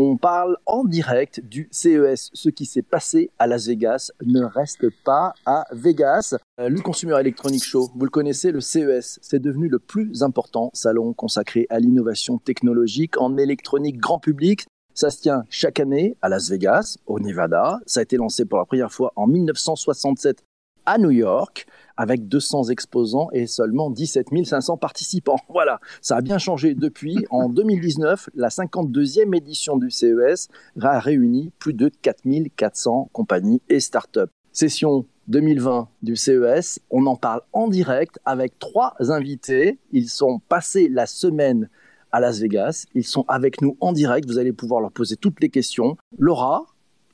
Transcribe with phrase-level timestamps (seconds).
[0.00, 2.30] On parle en direct du CES.
[2.32, 6.36] Ce qui s'est passé à Las Vegas ne reste pas à Vegas.
[6.60, 10.70] Euh, le Consumer Electronic Show, vous le connaissez, le CES, c'est devenu le plus important
[10.72, 14.66] salon consacré à l'innovation technologique en électronique grand public.
[14.94, 17.80] Ça se tient chaque année à Las Vegas, au Nevada.
[17.84, 20.44] Ça a été lancé pour la première fois en 1967
[20.88, 21.66] à New York
[21.98, 25.36] avec 200 exposants et seulement 17 500 participants.
[25.50, 27.26] Voilà, ça a bien changé depuis.
[27.30, 30.48] En 2019, la 52e édition du CES
[30.80, 32.22] a réuni plus de 4
[32.56, 34.30] 400 compagnies et startups.
[34.52, 39.78] Session 2020 du CES, on en parle en direct avec trois invités.
[39.92, 41.68] Ils sont passés la semaine
[42.12, 42.86] à Las Vegas.
[42.94, 44.26] Ils sont avec nous en direct.
[44.26, 45.96] Vous allez pouvoir leur poser toutes les questions.
[46.18, 46.64] Laura,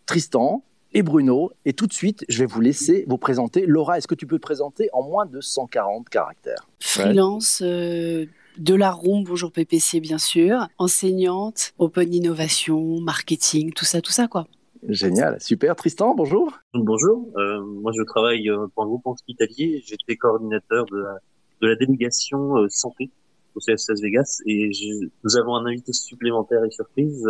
[0.06, 0.62] Tristan,
[0.95, 1.51] et Bruno.
[1.65, 3.66] Et tout de suite, je vais vous laisser vous présenter.
[3.66, 6.69] Laura, est-ce que tu peux te présenter en moins de 140 caractères?
[6.80, 7.61] Freelance.
[7.62, 8.27] Euh,
[8.57, 14.29] de la room, bonjour PPC bien sûr, enseignante, open innovation, marketing, tout ça, tout ça
[14.29, 14.47] quoi.
[14.89, 15.75] Génial, super.
[15.75, 16.53] Tristan, bonjour.
[16.73, 21.19] Bonjour, euh, moi je travaille euh, pour un groupe hospitalier, j'étais coordinateur de la,
[21.62, 23.11] de la délégation santé
[23.56, 24.70] au CSS Vegas et
[25.25, 27.27] nous avons un invité supplémentaire et surprise,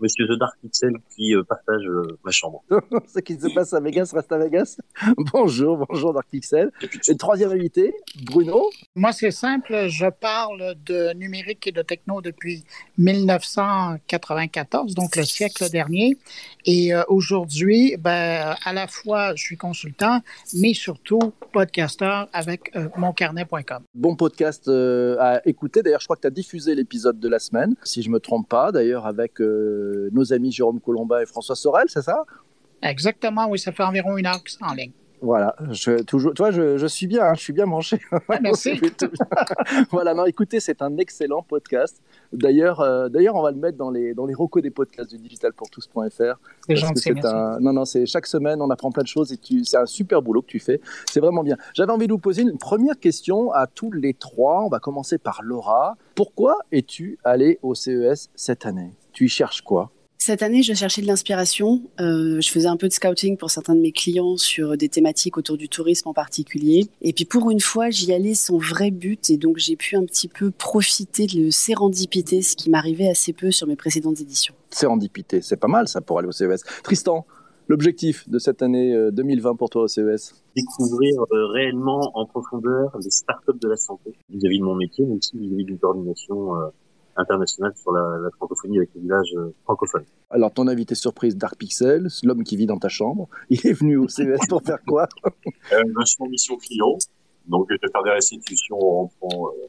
[0.00, 2.64] Monsieur The Dark Pixel qui euh, partage euh, ma chambre.
[3.06, 4.76] Ce qui se passe à Vegas reste à Vegas.
[5.32, 6.70] bonjour, bonjour Dark Pixel.
[7.08, 8.70] Et troisième invité, Bruno.
[8.96, 9.88] Moi, c'est simple.
[9.88, 12.64] Je parle de numérique et de techno depuis
[12.98, 16.16] 1994, donc le siècle dernier.
[16.64, 20.20] Et euh, aujourd'hui, ben, à la fois, je suis consultant,
[20.54, 23.84] mais surtout podcasteur avec moncarnet.com.
[23.94, 25.82] Bon podcast à écouter.
[25.82, 28.48] D'ailleurs, je crois que tu as diffusé l'épisode de la semaine, si je me trompe
[28.48, 28.72] pas.
[28.72, 29.40] D'ailleurs, avec
[30.12, 32.24] nos amis Jérôme Colomba et François Sorel, c'est ça?
[32.82, 34.92] Exactement, oui, ça fait environ une heure que en ligne.
[35.24, 37.98] Voilà, je, toujours, toi, je, je suis bien, hein, je suis bien branché.
[38.42, 38.78] merci.
[39.90, 42.02] voilà, non, écoutez, c'est un excellent podcast.
[42.30, 45.16] D'ailleurs, euh, d'ailleurs, on va le mettre dans les dans les recos des podcasts du
[45.16, 46.38] digitalpourtous.fr.
[46.68, 47.58] C'est gentil, un...
[47.58, 49.64] Non, non, c'est chaque semaine, on apprend plein de choses et tu...
[49.64, 50.82] c'est un super boulot que tu fais.
[51.10, 51.56] C'est vraiment bien.
[51.72, 54.62] J'avais envie de vous poser une première question à tous les trois.
[54.62, 55.96] On va commencer par Laura.
[56.16, 58.92] Pourquoi es-tu allé au CES cette année?
[59.14, 59.90] Tu y cherches quoi
[60.26, 61.82] cette année, je cherchais de l'inspiration.
[62.00, 65.36] Euh, je faisais un peu de scouting pour certains de mes clients sur des thématiques
[65.36, 66.88] autour du tourisme en particulier.
[67.02, 70.04] Et puis pour une fois, j'y allais sans vrai but et donc j'ai pu un
[70.06, 74.54] petit peu profiter de sérendipité, ce qui m'arrivait assez peu sur mes précédentes éditions.
[74.70, 76.62] Sérendipité, c'est pas mal ça pour aller au CES.
[76.82, 77.26] Tristan,
[77.68, 82.96] l'objectif de cette année 2020 euh, pour toi au CES Découvrir euh, réellement en profondeur
[82.98, 86.54] les startups de la santé vis-à-vis de mon métier, mais aussi vis-à-vis d'une coordination
[87.16, 90.04] international sur la, la, francophonie avec les villages euh, francophones.
[90.30, 93.96] Alors, ton invité surprise, Dark Pixel, l'homme qui vit dans ta chambre, il est venu
[93.96, 95.08] au CES pour faire quoi?
[95.72, 96.98] Euh, Vachement mission client,
[97.46, 99.68] donc je vais faire des restitutions en, en, euh,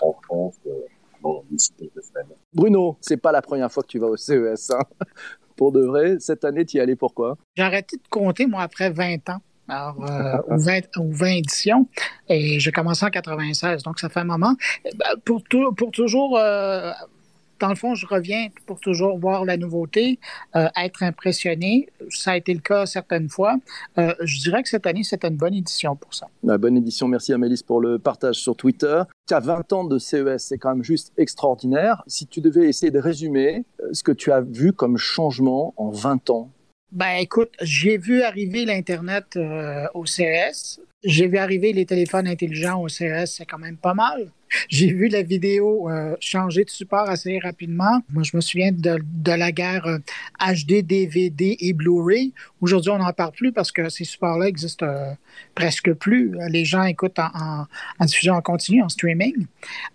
[0.00, 0.70] en France euh,
[1.22, 2.36] dans d'ici quelques semaines.
[2.52, 4.70] Bruno, c'est pas la première fois que tu vas au CES.
[4.70, 4.82] Hein
[5.56, 7.36] pour de vrai, cette année, tu y allais pourquoi?
[7.56, 11.86] J'ai arrêté de compter, moi, après 20 ans alors, euh, ou, 20, ou 20 éditions.
[12.28, 14.54] Et j'ai commencé en 96, donc ça fait un moment.
[14.84, 16.92] Ben, pour, tout, pour toujours, euh,
[17.62, 20.18] dans le fond, je reviens pour toujours voir la nouveauté,
[20.56, 21.88] euh, être impressionné.
[22.10, 23.56] Ça a été le cas certaines fois.
[23.98, 26.26] Euh, je dirais que cette année, c'était une bonne édition pour ça.
[26.42, 27.06] La bonne édition.
[27.06, 29.02] Merci Amélis pour le partage sur Twitter.
[29.28, 32.02] Tu as 20 ans de CES, c'est quand même juste extraordinaire.
[32.08, 36.30] Si tu devais essayer de résumer ce que tu as vu comme changement en 20
[36.30, 36.50] ans
[36.92, 40.80] ben écoute, j'ai vu arriver l'Internet euh, au CES.
[41.02, 44.30] J'ai vu arriver les téléphones intelligents au CES, c'est quand même pas mal.
[44.68, 48.02] J'ai vu la vidéo euh, changer de support assez rapidement.
[48.10, 49.98] Moi, je me souviens de, la guerre
[50.40, 52.32] HD, euh, DVD et Blu-ray.
[52.60, 55.12] Aujourd'hui, on n'en parle plus parce que ces supports-là existent euh,
[55.54, 56.32] presque plus.
[56.48, 57.66] Les gens écoutent en,
[58.00, 59.46] diffusion en continu, en streaming.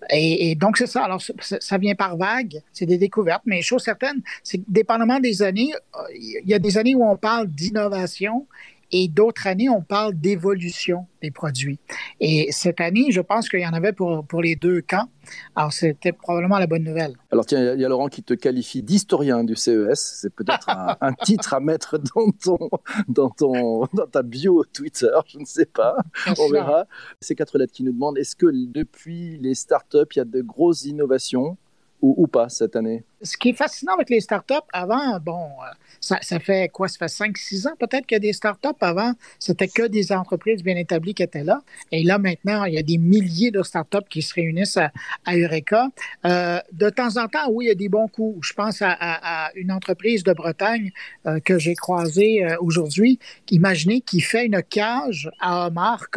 [0.10, 1.04] Et, et donc, c'est ça.
[1.04, 2.62] Alors, ça vient par vague.
[2.74, 3.44] C'est des découvertes.
[3.46, 5.72] Mais chose certaine, c'est que dépendamment des années,
[6.14, 8.48] il y a des années où on parle d'innovation
[8.92, 11.80] et d'autres années, on parle d'évolution des produits.
[12.20, 15.10] Et cette année, je pense qu'il y en avait pour, pour les deux camps.
[15.56, 17.16] Alors, c'était probablement la bonne nouvelle.
[17.32, 20.20] Alors, tiens, il y a Laurent qui te qualifie d'historien du CES.
[20.22, 22.70] C'est peut-être un, un, titre à mettre dans, ton,
[23.10, 25.98] dans, ton, dans ta bio Twitter, je ne sais pas.
[26.26, 26.52] Bien on sûr.
[26.52, 26.86] verra.
[27.20, 30.42] Ces quatre lettres qui nous demandent est-ce que depuis les startups, il y a de
[30.42, 31.58] grosses innovations
[32.02, 33.04] ou, pas cette année?
[33.24, 36.88] Ce qui est fascinant avec les startups, avant, bon, euh, ça, fait quoi?
[36.88, 38.68] Ça fait 5-6 ans peut-être qu'il y a des startups.
[38.82, 41.62] Avant, c'était que des entreprises bien établies qui étaient là.
[41.92, 44.92] Et là, maintenant, il y a des milliers de startups qui se réunissent à,
[45.36, 45.88] Eureka.
[46.26, 48.48] Euh, de temps en temps, oui, il y a des bons coups.
[48.48, 50.92] Je pense à, une entreprise de Bretagne
[51.26, 53.18] euh, que j'ai croisée aujourd'hui.
[53.50, 56.10] Imaginez qui fait une cage à homard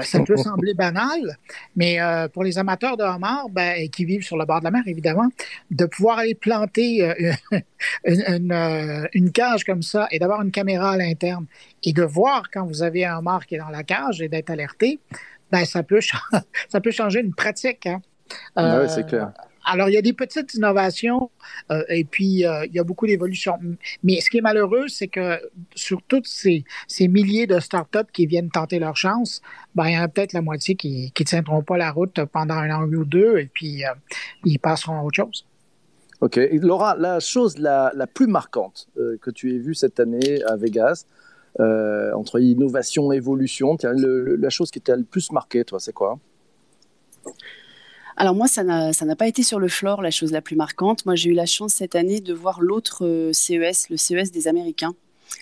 [0.00, 0.18] connectée.
[0.18, 1.38] ça peut sembler banal,
[1.76, 1.98] mais
[2.32, 5.28] pour les amateurs de homards ben, qui vivent sur le bord de la mer, évidemment,
[5.70, 7.12] de pouvoir aller planter
[8.04, 11.46] une, une, cage comme ça et d'avoir une caméra à l'interne
[11.82, 14.50] et de voir quand vous avez un homard qui est dans la cage et d'être
[14.50, 15.00] alerté,
[15.50, 16.00] ben, ça, peut
[16.68, 17.86] ça peut changer une pratique.
[17.86, 18.00] Hein.
[18.56, 19.32] oui, c'est clair.
[19.64, 21.30] Alors, il y a des petites innovations
[21.70, 23.58] euh, et puis euh, il y a beaucoup d'évolutions.
[24.02, 25.40] Mais ce qui est malheureux, c'est que
[25.74, 29.40] sur toutes ces, ces, milliers de startups qui viennent tenter leur chance,
[29.74, 32.54] ben, il y en a peut-être la moitié qui ne tiendront pas la route pendant
[32.54, 33.88] un an ou deux et puis euh,
[34.44, 35.46] ils passeront à autre chose.
[36.20, 36.38] OK.
[36.52, 41.04] Laura, la chose la, la plus marquante que tu aies vue cette année à Vegas,
[41.58, 46.20] entre innovation et évolution, la chose qui t'a le plus marqué, toi, c'est quoi?
[48.22, 51.04] Alors moi, ça n'a pas été sur le floor la chose la plus marquante.
[51.06, 54.46] Moi, j'ai eu la chance cette année de voir l'autre euh, CES, le CES des
[54.46, 54.94] Américains,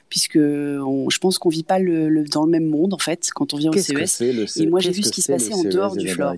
[0.09, 3.59] puisque je pense qu'on vit pas le, dans le même monde en fait quand on
[3.59, 4.23] vient au CES.
[4.23, 6.37] E et moi, j'ai vu ce qui se passait en e dehors du floor.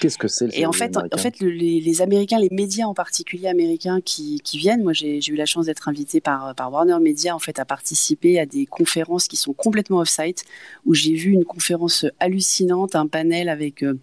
[0.00, 3.46] Qu'est-ce que c'est le Et en fait, en fait, les, Américains, les médias en particulier
[3.46, 7.38] américains qui, viennent, moi, j'ai eu la chance d'être invité par, par Warner Media en
[7.38, 10.42] fait à participer à des conférences qui sont complètement off-site,
[10.84, 13.96] où j'ai vu une conférence hallucinante, un panel avec euh,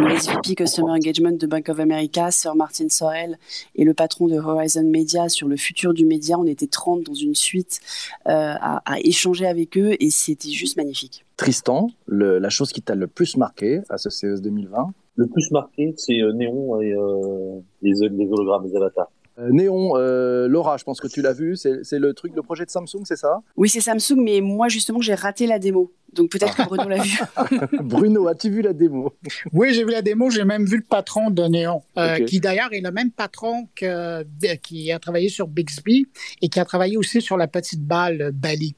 [0.00, 3.38] le SVP Customer Engagement de Bank of America, Sir Martin Sorel,
[3.74, 6.38] et le patron de Horizon Media sur le futur du média.
[6.38, 7.80] On était 30 dans une suite
[8.26, 11.24] euh, à, échanger avec eux et c'était juste magnifique.
[11.36, 15.94] Tristan, la chose qui t'a le plus marqué à ce CES 2020 Le plus marqué,
[15.96, 19.10] c'est euh, Néon et euh, les, les hologrammes, les avatars.
[19.38, 22.64] Euh, Néon, euh, Laura, je pense que tu l'as vu, c'est le truc, le projet
[22.64, 23.40] de Samsung, c'est ça?
[23.56, 25.92] Oui, c'est Samsung, mais moi justement j'ai raté la démo.
[26.12, 27.18] Donc peut-être que Bruno l'a vu.
[27.82, 29.14] Bruno, as-tu vu la démo?
[29.54, 32.72] Oui, j'ai vu la démo, j'ai même vu le patron de Néon, euh, qui d'ailleurs
[32.72, 34.22] est le même patron que,
[34.62, 36.06] qui a travaillé sur Bixby
[36.42, 38.76] et qui a travaillé aussi sur la petite balle Bali.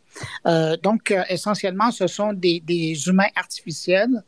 [0.85, 4.23] donc essentiellement, ce sont des, des humains artificiels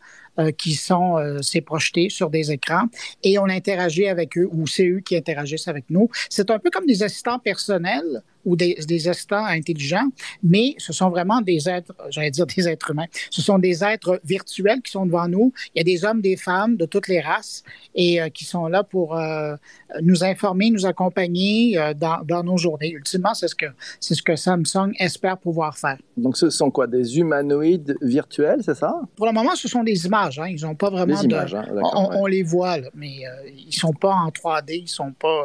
[0.56, 2.86] qui sont euh, c'est projeté sur des écrans
[3.22, 6.08] et on interagit avec eux ou c'est eux qui interagissent avec nous.
[6.28, 10.08] C'est un peu comme des assistants personnels ou des, des assistants intelligents,
[10.42, 14.20] mais ce sont vraiment des êtres, j'allais dire des êtres humains, ce sont des êtres
[14.24, 15.52] virtuels qui sont devant nous.
[15.74, 17.64] Il y a des hommes, des femmes de toutes les races
[17.94, 19.56] et euh, qui sont là pour euh,
[20.00, 22.90] nous informer, nous accompagner euh, dans, dans, nos journées.
[22.90, 23.66] Ultimement, c'est ce que
[24.00, 25.98] c'est ce que Samsung espère pouvoir faire.
[26.16, 26.86] Donc, ce sont quoi?
[26.86, 28.94] Des humanoïdes virtuels, c'est ça?
[29.16, 30.38] Pour le moment, ce sont des images.
[30.38, 30.48] Hein.
[30.48, 31.66] Ils n'ont pas vraiment des images, hein.
[31.94, 33.22] on, on, les voit, là, mais
[33.56, 34.82] ils sont pas en 3D.
[34.82, 35.44] Ils sont pas.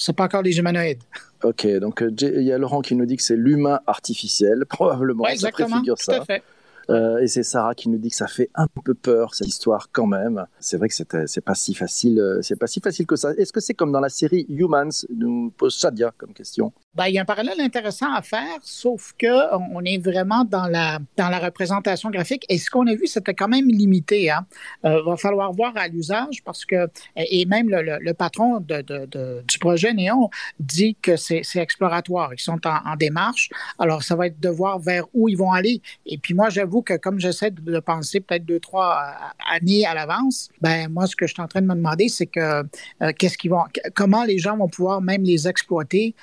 [0.00, 1.02] C'est pas encore des humanoïdes.
[1.42, 5.24] Ok, donc euh, il y a Laurent qui nous dit que c'est l'humain artificiel, probablement.
[5.24, 6.22] Ouais, exactement, tout ça.
[6.22, 6.42] à fait.
[6.90, 9.88] Euh, et c'est Sarah qui nous dit que ça fait un peu peur cette histoire
[9.92, 10.44] quand même.
[10.58, 13.32] C'est vrai que c'est pas si facile, euh, c'est pas si facile que ça.
[13.34, 16.72] Est-ce que c'est comme dans la série Humans Nous pose Shadia comme question?
[16.94, 20.66] Ben, il y a un parallèle intéressant à faire, sauf que on est vraiment dans
[20.66, 22.44] la dans la représentation graphique.
[22.48, 24.30] Et ce qu'on a vu, c'était quand même limité.
[24.30, 24.46] Hein.
[24.84, 30.30] Euh, va falloir voir à l'usage parce que et même le, patron du projet Néon
[30.58, 32.34] dit que c'est exploratoire.
[32.34, 33.50] Ils sont en, en, démarche.
[33.78, 35.80] Alors ça va être de voir vers où ils vont aller.
[36.06, 39.94] Et puis moi, j'avoue que comme j'essaie de, penser peut-être deux trois euh, années à
[39.94, 42.64] l'avance, ben moi, ce que je suis en train de me demander, c'est que
[43.02, 46.14] euh, qu'est-ce qu'ils vont, comment les gens vont pouvoir même les exploiter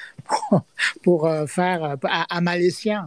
[1.03, 2.41] pour euh, faire à, à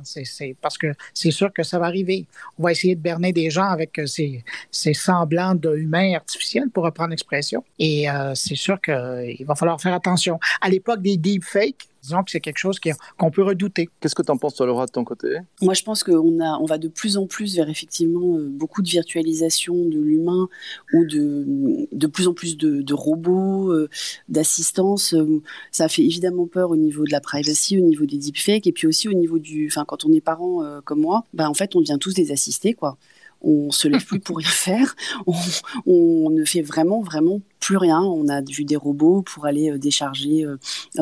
[0.05, 2.27] C'est parce que c'est sûr que ça va arriver.
[2.59, 7.11] On va essayer de berner des gens avec ces, ces semblants d'humains artificiels, pour reprendre
[7.11, 7.65] l'expression.
[7.79, 10.39] Et c'est sûr qu'il va falloir faire attention.
[10.61, 12.79] À l'époque des deepfakes, Disons que c'est quelque chose
[13.19, 13.89] qu'on peut redouter.
[14.01, 15.39] Qu'est-ce que tu en penses, toi, Laura, de ton côté?
[15.61, 18.89] Moi, je pense qu'on on va de plus en plus vers effectivement euh, beaucoup de
[18.89, 20.49] virtualisation de l'humain
[20.95, 23.89] ou de, de plus en plus de, robots, euh,
[24.29, 25.15] d'assistance.
[25.15, 28.73] Euh, ça fait évidemment peur au niveau de la privacy, au niveau des deepfakes et
[28.73, 29.67] puis aussi au niveau du.
[29.67, 32.75] Enfin, quand on est parent comme moi, bah, en fait, on devient tous des assistés,
[32.75, 32.97] quoi
[33.43, 34.95] on se lève plus pour rien faire,
[35.87, 38.01] on, ne fait vraiment vraiment plus rien.
[38.01, 40.57] On a vu des robots pour aller euh, décharger, euh,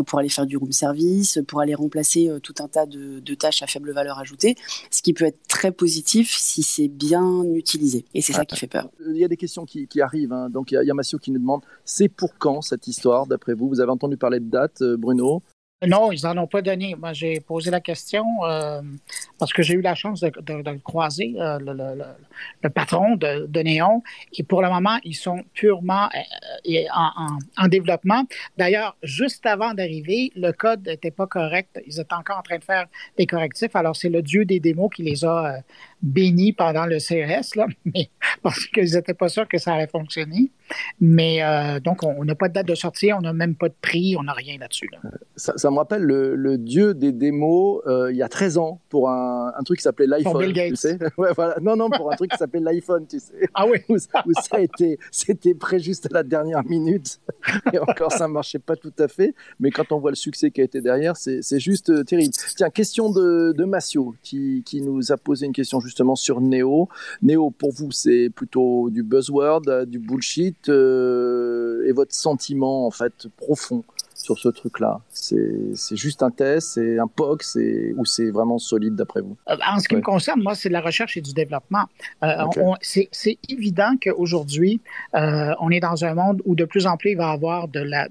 [0.07, 3.63] pour aller faire du room service, pour aller remplacer euh, tout un tas de, tâches
[3.63, 4.57] à faible valeur ajoutée,
[4.91, 8.05] ce qui peut être très positif si c'est bien utilisé.
[8.15, 8.89] Et c'est ça qui fait peur.
[9.07, 10.33] Il y a des questions qui, arrivent.
[10.33, 10.49] Hein.
[10.51, 13.69] Donc il y, a, Massio qui nous demande, c'est pour quand cette histoire d'après vous?
[13.69, 15.43] Vous avez entendu parler de date, Bruno?
[15.87, 16.97] Non, ils n'en ont pas donné.
[16.97, 18.83] Moi, j'ai posé la question euh,
[19.39, 22.05] parce que j'ai eu la chance de, de, croiser euh, le, le,
[22.65, 24.03] le, patron de, de, Néon.
[24.37, 26.09] Et pour le moment, ils sont purement
[26.69, 28.25] euh, en, en, développement.
[28.57, 31.81] D'ailleurs, juste avant d'arriver, le code n'était pas correct.
[31.87, 33.77] Ils étaient encore en train de faire des correctifs.
[33.77, 35.61] Alors, c'est le dieu des démos qui les a
[36.03, 38.11] béni pendant le CES, là, mais
[38.43, 40.51] parce qu'ils n'étaient pas sûrs que ça allait fonctionner.
[41.01, 43.75] Mais euh, donc, on n'a pas de date de sortie, on n'a même pas de
[43.81, 44.91] prix, on n'a rien là-dessus.
[45.37, 49.09] Ça, ça, me rappelle le, dieu des démos euh, il y a 13 ans pour
[49.09, 50.53] un, un truc qui s'appelait l'iPhone.
[50.53, 51.57] Tu sais ouais, voilà.
[51.63, 53.49] Non, non, pour un truc qui s'appelait l'iPhone, tu sais.
[53.55, 53.79] Ah oui.
[53.89, 57.21] Où, où ça a été, c'était prêt juste à la dernière minute.
[57.73, 59.35] Et encore, ça ne marchait pas tout à fait.
[59.61, 62.33] Mais quand on voit le succès qui a été derrière, c'est juste euh, terrible.
[62.57, 66.89] Tiens, question de, de Massio qui, qui, nous a posé une question justement sur Neo.
[67.23, 73.27] Neo, pour vous, c'est plutôt du buzzword, du bullshit euh, et votre sentiment en fait
[73.37, 73.83] profond
[74.15, 77.43] sur ce truc-là C'est juste un test, c'est un POC,
[77.97, 79.37] ou c'est vraiment solide d'après vous?
[79.49, 81.85] Euh, En ce qui me concerne, moi, c'est de la recherche et du développement.
[82.25, 82.45] Euh,
[82.83, 84.81] c'est évident qu'aujourd'hui,
[85.15, 87.81] on est dans un monde où de plus en plus il va y avoir de
[87.81, 88.09] la,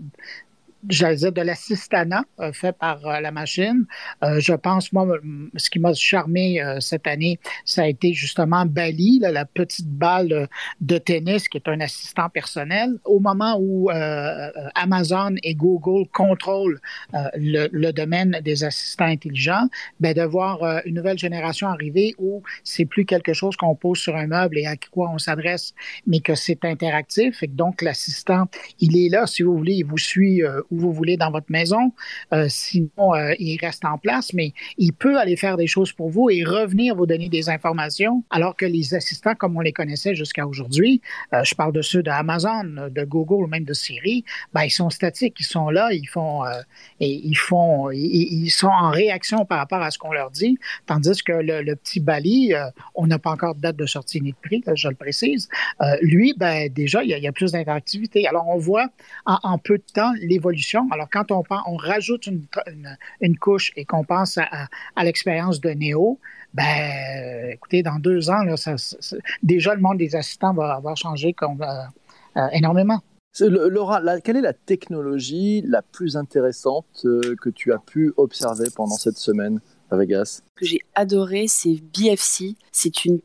[0.90, 3.86] j'allais dire, de l'assistanat euh, fait par euh, la machine.
[4.24, 5.08] Euh, je pense, moi,
[5.56, 10.48] ce qui m'a charmé cette année, ça a été justement Bali, la petite balle
[10.82, 12.98] de tennis qui est un assistant personnel.
[13.06, 13.90] Au moment où
[14.76, 16.80] Amazon et Google contrôlent
[17.36, 19.68] le, le, domaine des assistants intelligents,
[20.00, 24.16] ben, de voir une nouvelle génération arriver où c'est plus quelque chose qu'on pose sur
[24.16, 25.74] un meuble et à quoi on s'adresse,
[26.06, 28.46] mais que c'est interactif et donc l'assistant,
[28.80, 31.94] il est là, si vous voulez, il vous suit où vous voulez dans votre maison.
[32.34, 36.10] Euh, sinon, euh, il reste en place, mais il peut aller faire des choses pour
[36.10, 40.16] vous et revenir vous donner des informations, alors que les assistants, comme on les connaissait
[40.16, 41.02] jusqu'à aujourd'hui,
[41.34, 44.90] euh, je parle de ceux d'Amazon, de Google ou même de Siri, ben, ils sont
[44.90, 46.44] statiques, ils sont là, ils font,
[47.00, 51.22] et ils font, ils, sont en réaction par rapport à ce qu'on leur dit, tandis
[51.24, 52.54] que le, petit Bali,
[52.96, 55.50] on n'a pas encore de date de sortie ni de prix, je le précise.
[56.02, 58.28] lui, ben déjà, il y a, plus d'interactivité.
[58.28, 58.88] Alors, on voit
[59.26, 60.57] en, en peu de temps l'évolution
[60.92, 66.20] alors, quand on, on rajoute une, couche et qu'on pense à, l'expérience de Néo,
[66.54, 68.44] ben, écoutez, dans deux ans,
[69.44, 71.84] déjà, le monde des assistants va avoir changé comme, euh,
[72.38, 73.02] euh, énormément.
[73.40, 78.96] Laura, quelle est la technologie la plus intéressante euh, que tu as pu observer pendant
[78.96, 79.60] cette semaine
[79.92, 80.42] à Vegas?
[80.56, 82.56] Ce que j'ai adoré, c'est BFC.
[82.72, 83.20] C'est une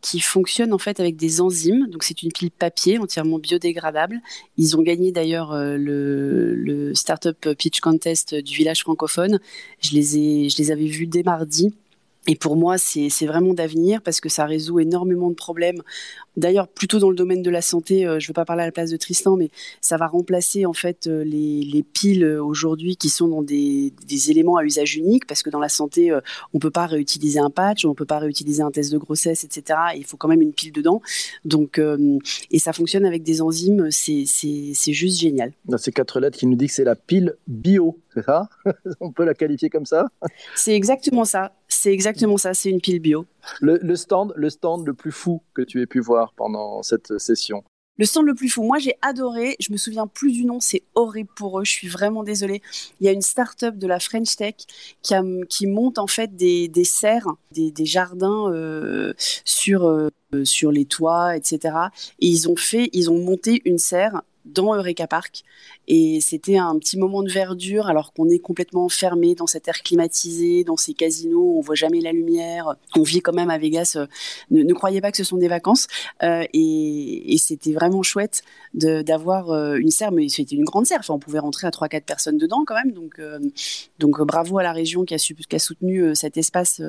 [0.00, 1.88] qui fonctionne en fait avec des enzymes.
[1.88, 4.20] Donc c'est une pile papier entièrement biodégradable.
[4.56, 9.40] Ils ont gagné d'ailleurs euh, le, le Startup Pitch Contest du village francophone.
[9.80, 11.72] Je les, ai, je les avais vus dès mardi.
[12.26, 15.82] Et pour moi, c'est vraiment d'avenir parce que ça résout énormément de problèmes.
[16.36, 18.66] D'ailleurs, plutôt dans le domaine de la santé, euh, je ne veux pas parler à
[18.66, 19.50] la place de Tristan, mais
[19.80, 23.92] ça va remplacer en fait euh, les, les piles euh, aujourd'hui qui sont dans des,
[24.06, 26.18] des, éléments à usage unique parce que dans la santé, on
[26.54, 29.42] ne peut pas réutiliser un patch, on ne peut pas réutiliser un test de grossesse,
[29.44, 29.78] etc.
[29.96, 31.00] il faut quand même une pile dedans.
[31.44, 31.80] Donc,
[32.50, 34.24] et ça fonctionne avec des enzymes, c'est
[34.92, 35.52] juste génial.
[35.64, 38.48] Dans ces quatre lettres qui nous dit que c'est la pile bio, c'est ça?
[39.00, 40.06] On peut la qualifier comme ça?
[40.54, 41.52] C'est exactement ça.
[41.82, 43.24] C'est exactement ça, c'est une pile bio.
[43.62, 47.64] Le, stand, le stand le plus fou que tu aies pu voir pendant cette session
[47.96, 50.84] le stand le plus fou, moi j'ai adoré, je me souviens plus du nom, c'est
[50.94, 52.62] horrible pour eux, je suis vraiment désolée.
[52.98, 54.54] Il y a une start-up de la French Tech
[55.02, 55.14] qui,
[55.50, 59.12] qui monte en fait des, des serres, des, jardins euh,
[59.44, 60.08] sur, euh,
[60.44, 61.76] sur les toits, etc.
[62.20, 65.42] Et ils ont fait, ils ont monté une serre dans Eureka Park.
[65.88, 69.82] Et c'était un petit moment de verdure alors qu'on est complètement fermé dans cet air
[69.82, 72.74] climatisé, dans ces casinos, on voit jamais la lumière.
[72.96, 73.96] On vit quand même à Vegas.
[73.96, 74.06] Euh,
[74.50, 75.86] ne, croyez pas que ce sont des vacances.
[76.22, 78.42] Euh, et, c'était vraiment chouette
[78.74, 81.00] d'avoir euh, une serre, mais c'était une grande serre.
[81.00, 82.92] Enfin, on pouvait rentrer à 3-4 personnes dedans quand même.
[83.98, 86.82] Donc, bravo à la région qui a, qui a soutenu cet espace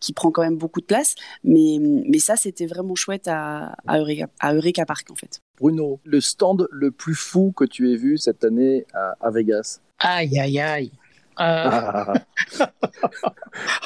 [0.00, 1.14] qui prend quand même beaucoup de place.
[1.42, 1.78] Mais,
[2.18, 5.40] ça, c'était vraiment chouette à Eureka Park en fait.
[5.58, 10.38] Bruno, le stand le plus fou que tu aies vu cette année à, Vegas Aïe,
[10.38, 10.92] aïe, aïe.
[11.40, 11.42] Euh...
[11.42, 12.14] Ah.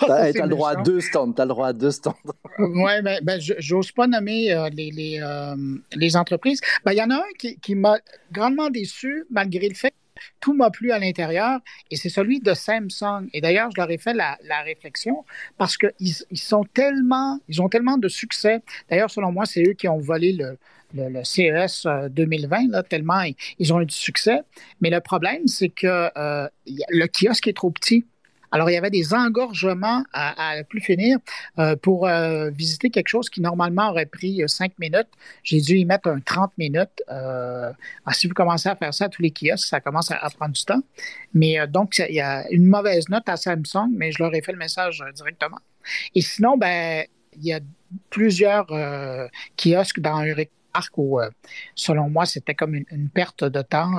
[0.06, 1.32] t'as le droit à deux stands.
[1.32, 2.16] T'as le droit à deux stands.
[2.58, 5.56] ouais, ben, ben j'ose pas nommer euh, les, les, euh,
[5.94, 6.60] les, entreprises.
[6.84, 7.98] Ben, il y en a un qui, qui m'a
[8.32, 9.94] grandement déçu malgré le fait
[10.40, 11.60] tout m'a plu à l'intérieur
[11.90, 13.28] et c'est celui de Samsung.
[13.32, 15.24] Et d'ailleurs, je leur ai fait la, réflexion
[15.56, 15.92] parce qu'ils
[16.30, 18.62] ils sont tellement, ils ont tellement de succès.
[18.90, 20.58] D'ailleurs, selon moi, c'est eux qui ont volé le,
[20.94, 23.22] le, CES 2020, là, tellement
[23.58, 24.40] ils, ont eu du succès.
[24.80, 28.04] Mais le problème, c'est que euh, le kiosque est trop petit.
[28.50, 31.18] Alors, il y avait des engorgements à, à plus finir
[31.58, 35.08] euh, pour euh, visiter quelque chose qui normalement aurait pris euh, cinq minutes.
[35.42, 37.02] J'ai dû y mettre un 30 minutes.
[37.10, 37.72] Euh,
[38.12, 40.64] si vous commencez à faire ça à tous les kiosques, ça commence à, prendre du
[40.64, 40.80] temps.
[41.34, 44.52] Mais donc, il y a une mauvaise note à Samsung, mais je leur ai fait
[44.52, 45.58] le message directement.
[46.14, 47.04] Et sinon, ben,
[47.34, 47.60] il y a
[48.10, 48.66] plusieurs
[49.56, 50.22] kiosques dans
[50.96, 51.20] Où,
[51.74, 53.94] selon moi, c'était comme une, perte de temps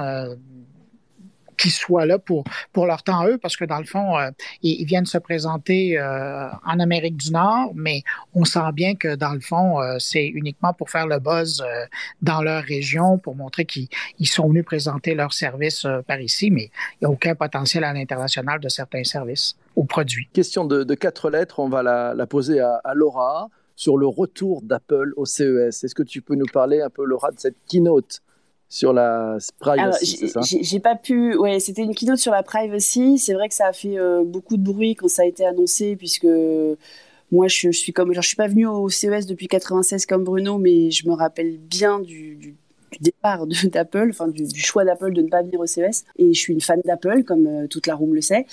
[1.60, 4.32] qui soient là pour, pour leur temps eux, parce que dans le fond, euh,
[4.64, 9.34] ils, viennent se présenter euh, en Amérique du Nord, mais on sent bien que dans
[9.34, 11.64] le fond, euh, c'est uniquement pour faire le buzz
[12.22, 13.90] dans leur région, pour montrer qu'ils
[14.24, 18.60] sont venus présenter leurs services par ici, mais il n'y a aucun potentiel à l'international
[18.60, 20.30] de certains services ou produits.
[20.34, 25.14] Question de, quatre lettres, on va la, poser à, à Laura sur le retour d'Apple
[25.16, 25.86] au CES.
[25.86, 28.20] Est-ce que tu peux nous parler un peu, Laura, de cette keynote
[28.68, 30.42] sur la privacy, c'est ça?
[30.44, 31.38] J'ai pas pu.
[31.38, 33.18] Ouais, c'était une keynote sur la privacy.
[33.18, 35.96] C'est vrai que ça a fait euh, beaucoup de bruit quand ça a été annoncé,
[35.96, 36.28] puisque
[37.32, 40.92] moi, je, suis comme, je suis pas venu au CES depuis 96 comme Bruno, mais
[40.92, 42.58] je me rappelle bien du du
[43.00, 46.06] départ d'Apple, enfin du, choix d'Apple de ne pas venir au CES.
[46.18, 48.46] Et je suis une fan d'Apple, comme euh, toute la room le sait.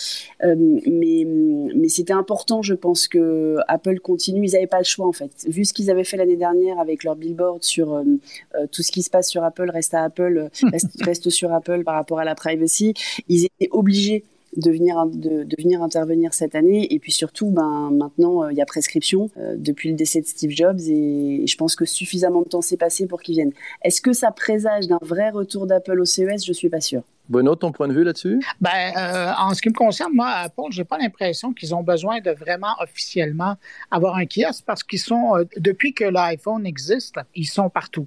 [0.45, 1.27] Euh, mais
[1.75, 4.47] mais c'était important, je pense, que Apple continue.
[4.47, 5.31] Ils n'avaient pas le choix, en fait.
[5.47, 8.05] Vu ce qu'ils avaient fait l'année dernière avec leur billboard sur euh,
[8.73, 11.95] tout ce qui se passe sur Apple reste à Apple, reste, reste sur Apple par
[11.95, 12.95] rapport à la privacy,
[13.29, 14.25] ils étaient obligés
[14.57, 16.93] de venir, de, venir intervenir cette année.
[16.93, 20.27] Et puis surtout, ben, maintenant, euh, il y a prescription euh, depuis le décès de
[20.27, 23.53] Steve Jobs et, je pense que suffisamment de temps s'est passé pour qu'ils viennent.
[23.83, 27.03] Est-ce que ça présage d'un vrai retour d'Apple au CES Je suis pas sûr.
[27.29, 28.41] Bruno, ton point de vue là-dessus?
[28.61, 32.21] Ben, euh, en ce qui me concerne, moi, Apple, j'ai pas l'impression qu'ils ont besoin
[32.21, 33.57] de vraiment officiellement
[33.91, 38.07] avoir un kiosque parce qu'ils sont, depuis que l'iPhone existe, ils sont partout.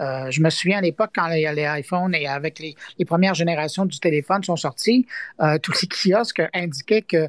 [0.00, 2.74] Euh, je me souviens à l'époque quand les, les iPhones et avec les,
[3.04, 5.06] premières générations du téléphone sont sortis,
[5.40, 7.28] euh, tous les kiosques indiquaient que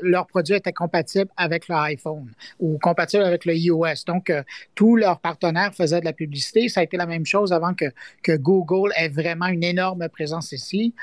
[0.00, 4.04] leur produit était compatible avec l'iPhone ou compatible avec le iOS.
[4.06, 4.42] Donc, euh,
[4.74, 6.68] tous leurs partenaires faisaient de la publicité.
[6.68, 7.86] Ça a été la même chose avant que,
[8.28, 10.94] Google ait vraiment une énorme présence ici.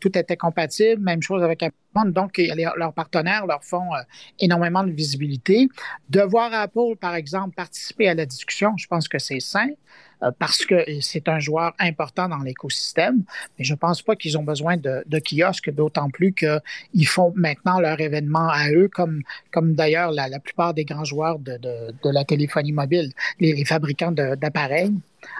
[0.00, 1.02] Tout était compatible.
[1.02, 2.12] Même chose avec Apple.
[2.12, 2.40] Donc,
[2.76, 3.90] leurs partenaires leur font
[4.38, 5.68] énormément de visibilité.
[6.08, 9.68] De voir Apple, par exemple, participer à la discussion, je pense que c'est sain.
[10.22, 13.22] Euh, parce que c'est un joueur important dans l'écosystème.
[13.58, 17.80] Mais je pense pas qu'ils ont besoin de, de kiosques, d'autant plus qu'ils font maintenant
[17.80, 21.94] leur événement à eux, comme, comme d'ailleurs la, la plupart des grands joueurs de, de,
[22.02, 24.92] de la téléphonie mobile, les, les fabricants d'appareils.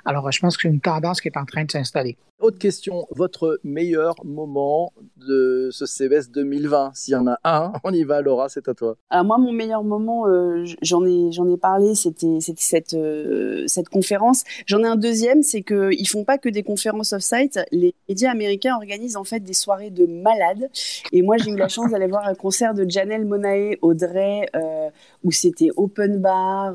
[0.04, 2.16] Alors, je pense que c'est une tendance qui est en train de s'installer.
[2.40, 7.92] Autre question, votre meilleur moment de ce CES 2020 S'il y en a un, on
[7.92, 8.96] y va, Laura, c'est à toi.
[9.10, 13.90] Alors moi, mon meilleur moment, euh, j'en ai, j'en ai parlé, c'était, cette, euh, cette
[13.90, 14.44] conférence.
[14.64, 17.60] J'en ai un deuxième, c'est qu'ils font pas que des conférences off-site.
[17.72, 20.70] Les médias américains organisent en fait des soirées de malades.
[21.12, 24.88] Et moi, j'ai eu la chance d'aller voir un concert de Janelle Monae Audrey, euh,
[25.24, 26.74] où c'était open bar,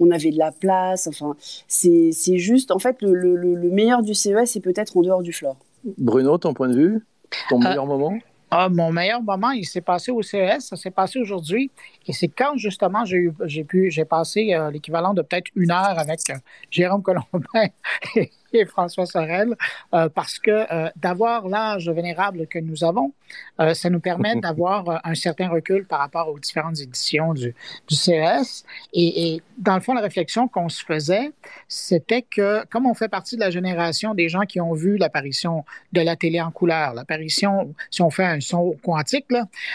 [0.00, 1.06] on avait de la place.
[1.06, 1.36] Enfin,
[1.68, 5.32] c'est, juste, en fait, le, le, le meilleur du CES, c'est peut-être en dehors du
[5.32, 5.56] floor.
[5.98, 7.06] Bruno, ton point de vue?
[7.48, 8.18] Ton euh, meilleur moment?
[8.50, 11.70] ah, mon meilleur moment, il s'est passé au CES, ça s'est passé aujourd'hui.
[12.06, 15.98] Et c'est quand, justement, j'ai j'ai pu, j'ai passé euh, l'équivalent de peut-être une heure
[15.98, 16.34] avec euh,
[16.70, 17.66] Jérôme Colombin
[18.58, 19.56] et François Sorel,
[19.94, 23.12] euh, parce que euh, d'avoir l'âge vénérable que nous avons,
[23.60, 27.54] euh, ça nous permet d'avoir un certain recul par rapport aux différentes éditions du,
[27.88, 28.64] du CES.
[28.92, 31.32] Et, et, dans le fond, la réflexion qu'on se faisait,
[31.68, 35.64] c'était que comme on fait partie de la génération des gens qui ont vu l'apparition
[35.92, 39.26] de la télé en couleur, l'apparition, si on fait un son quantique,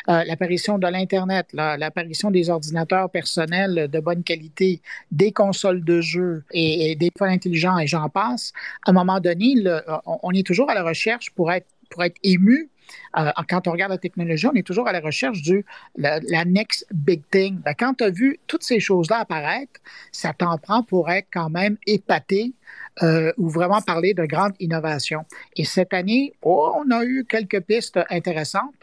[0.08, 6.92] l'apparition de l'Internet, l'apparition des ordinateurs personnels de bonne qualité, des consoles de jeux et,
[6.92, 8.54] et des téléphones intelligents et j'en passe,
[8.86, 9.56] à un moment donné,
[10.06, 12.70] on est toujours à la recherche pour être, pour être ému.
[13.18, 16.86] Euh, quand on regarde la technologie, on est toujours à la recherche du la, next
[16.92, 17.60] big thing.
[17.60, 19.80] Ben, quand tu as vu toutes ces choses-là apparaître,
[20.12, 22.54] ça t'en prend pour être quand même épaté
[23.04, 25.26] euh, ou vraiment parler de grande innovation.
[25.56, 28.76] Et cette année, oh, on a eu quelques pistes intéressantes.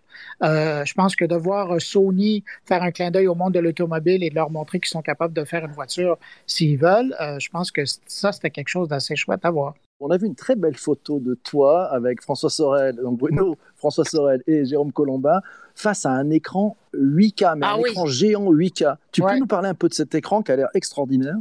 [0.42, 4.22] Euh, je pense que de voir Sony faire un clin d'œil au monde de l'automobile
[4.22, 7.48] et de leur montrer qu'ils sont capables de faire une voiture s'ils veulent, euh, je
[7.50, 9.74] pense que ça, c'était quelque chose d'assez chouette à voir.
[10.00, 14.04] On a vu une très belle photo de toi avec François Sorel, donc Bruno, François
[14.04, 15.40] Sorel et Jérôme Colombin
[15.74, 18.96] face à un écran 8K, mais ah un écran géant 8K.
[19.10, 21.36] Tu peux nous parler un peu de cet écran qui a l'air extraordinaire?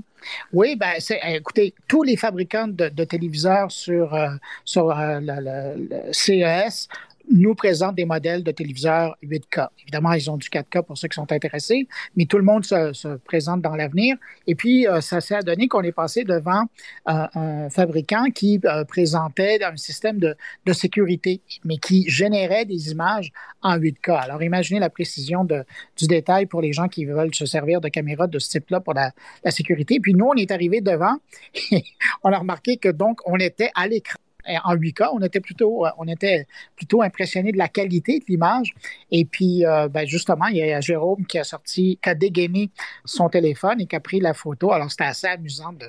[0.54, 0.94] Oui, ben,
[1.28, 4.30] écoutez, tous les fabricants de, téléviseurs sur, euh,
[4.66, 6.88] sur le CES
[7.32, 9.68] nous présente des modèles de téléviseurs 8K.
[9.82, 12.94] Évidemment, ils ont du 4K pour ceux qui sont intéressés, mais tout le monde se,
[12.94, 14.16] se présente dans l'avenir.
[14.48, 16.64] Et puis, euh, ça s'est donné qu'on est passé devant
[17.10, 20.36] euh, un fabricant qui euh, présentait un système de,
[20.66, 24.20] de, sécurité, mais qui générait des images en 8K.
[24.20, 25.64] Alors, imaginez la précision de,
[25.98, 28.94] du détail pour les gens qui veulent se servir de caméras de ce type-là pour
[28.94, 29.12] la,
[29.44, 30.00] la sécurité.
[30.00, 31.18] Puis nous, on est arrivé devant
[31.72, 31.84] et
[32.24, 34.18] on a remarqué que donc, on était à l'écran
[34.64, 35.10] en 8K.
[35.14, 38.74] On était plutôt, on était plutôt impressionné de la qualité de l'image.
[39.12, 42.70] Et puis, ben, justement, il y a Jérôme qui a sorti, qui a dégainé
[43.06, 44.72] son téléphone et qui a pris la photo.
[44.72, 45.88] Alors, c'était assez amusant de,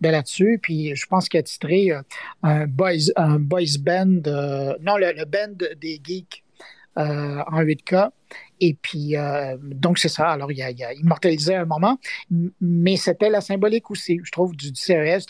[0.00, 0.58] de là-dessus.
[0.62, 1.90] Puis, je pense qu'il a titré
[2.42, 4.22] un, boys, un boys band,
[4.80, 6.42] non, le, le band des geeks
[6.98, 8.10] euh, en 8K.
[8.60, 10.28] Et puis, euh, donc, c'est ça.
[10.28, 11.98] Alors, il a, immortalisé un moment,
[12.60, 15.26] mais c'était la symbolique aussi, je trouve, du, CES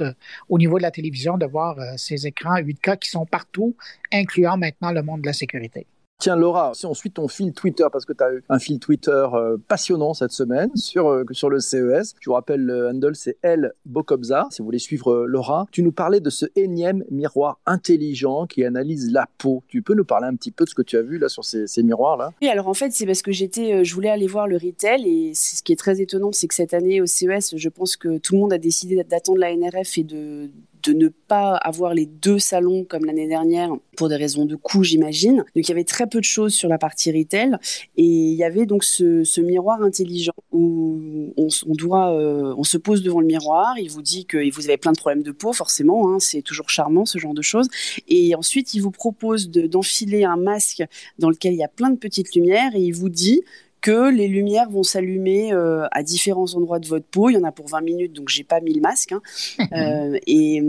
[0.48, 3.76] au niveau de la télévision, de voir euh, ces écrans 8K qui sont partout,
[4.12, 5.86] incluant maintenant le monde de la sécurité.
[6.20, 8.78] Tiens, Laura, si on suit ton fil Twitter, parce que tu as eu un fil
[8.78, 12.14] Twitter euh, passionnant cette semaine sur, euh, sur le CES.
[12.20, 15.66] Je vous rappelle, le handle, c'est El Bokobza, si vous voulez suivre euh, Laura.
[15.72, 19.64] Tu nous parlais de ce énième miroir intelligent qui analyse la peau.
[19.66, 21.42] Tu peux nous parler un petit peu de ce que tu as vu là sur
[21.42, 22.32] ces, ces miroirs-là?
[22.42, 25.32] Oui, alors en fait, c'est parce que j'étais, je voulais aller voir le retail et
[25.34, 28.34] ce qui est très étonnant, c'est que cette année au CES, je pense que tout
[28.34, 30.50] le monde a décidé d'attendre la NRF et de
[30.82, 34.82] de ne pas avoir les deux salons comme l'année dernière pour des raisons de coût,
[34.82, 35.38] j'imagine.
[35.54, 37.56] Donc il y avait très peu de choses sur la partie retail
[37.96, 43.02] et il y avait donc ce, miroir intelligent où on, doit, euh, on se pose
[43.02, 46.12] devant le miroir, il vous dit que vous avez plein de problèmes de peau, forcément,
[46.12, 47.68] hein, c'est toujours charmant ce genre de choses.
[48.08, 50.82] Et ensuite, il vous propose d'enfiler un masque
[51.18, 53.42] dans lequel il y a plein de petites lumières et il vous dit
[53.80, 57.30] que les lumières vont s'allumer euh, à différents endroits de votre peau.
[57.30, 59.12] Il y en a pour 20 minutes, donc j'ai pas mis le masque.
[59.12, 59.22] Hein.
[59.72, 60.62] euh, et,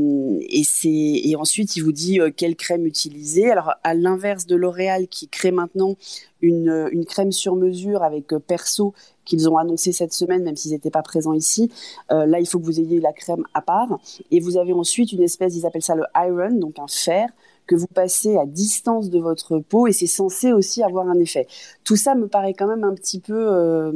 [0.50, 3.52] et, et ensuite, il vous dit euh, quelle crème utiliser.
[3.52, 5.98] Alors, à l'inverse de L'Oréal qui crée maintenant
[6.42, 8.94] une, une, crème sur mesure avec euh, Perso
[9.26, 11.72] qu'ils ont annoncé cette semaine, même s'ils n'étaient pas présents ici.
[12.10, 14.00] là, il faut que vous ayez la crème à part.
[14.32, 17.30] Et vous avez ensuite une espèce, ils appellent ça le iron, donc un fer,
[17.76, 21.48] vous passez à distance de votre peau et c'est censé aussi avoir un effet.
[21.84, 23.92] Tout ça me paraît quand même un petit peu, euh,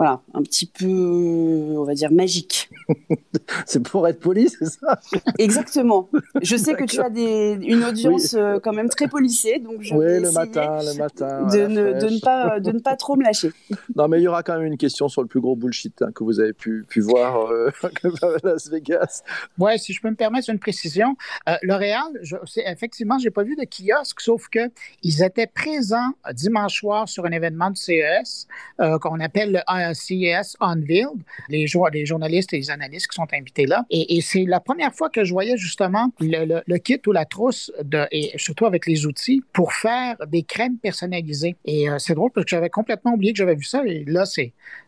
[0.00, 2.70] voilà, un petit peu, on va dire magique.
[3.66, 4.98] c'est pour être poli, c'est ça?
[5.36, 6.08] Exactement.
[6.40, 9.92] Je sais que tu as des, une audience euh, quand même très policée, donc je
[9.94, 13.14] oui, vais le matin, le matin, de, ne, de, ne, pas, de ne pas trop
[13.14, 13.52] me lâcher.
[13.94, 16.12] Non, mais il y aura quand même une question sur le plus gros bullshit hein,
[16.14, 19.22] que vous avez pu, pu voir euh, à Las Vegas.
[19.58, 21.14] Ouais, si je peux me permettre une précision,
[21.62, 22.04] L'Oréal,
[22.46, 24.70] c'est effectivement, j'ai pas vu de kiosque, sauf que
[25.02, 28.46] ils étaient présents dimanche soir sur un événement de CES
[28.80, 29.60] euh, qu'on appelle le
[29.94, 31.08] CES Unveiled,
[31.48, 33.84] les, les journalistes et les analystes qui sont invités là.
[33.90, 38.06] Et, c'est la première fois que je voyais justement le, kit ou la trousse, de,
[38.10, 41.56] et surtout avec les outils, pour faire des crèmes personnalisées.
[41.64, 43.82] Et euh, c'est drôle parce que j'avais complètement oublié que j'avais vu ça.
[43.86, 44.24] Et là,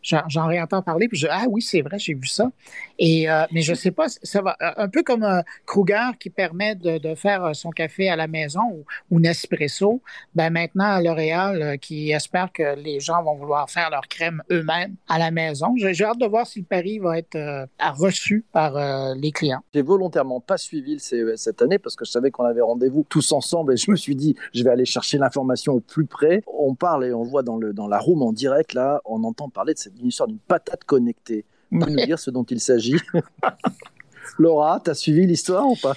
[0.01, 2.51] j'en réentends parler, puis je ah oui, c'est vrai, j'ai vu ça.
[2.99, 5.27] Et, euh, mais je sais pas, ça va un peu comme
[5.65, 10.01] Kruger qui permet de, de, faire son café à la maison ou, ou Nespresso.
[10.35, 15.19] Ben maintenant, L'Oréal qui espère que les gens vont vouloir faire leur crème eux-mêmes à
[15.19, 15.73] la maison.
[15.77, 17.65] J'ai hâte de voir si le pari va être euh,
[17.97, 19.63] reçu par euh, les clients.
[19.73, 23.05] J'ai volontairement pas suivi le CES cette année parce que je savais qu'on avait rendez-vous
[23.07, 26.43] tous ensemble et je me suis dit, je vais aller chercher l'information au plus près.
[26.47, 29.49] On parle et on voit dans, le, dans la room en direct, là, on entend
[29.49, 31.45] parler de cette histoire d'une patate connectée.
[31.71, 32.97] Vous nous dire ce dont il s'agit?
[34.37, 35.95] Laura, t'as suivi l'histoire ou pas?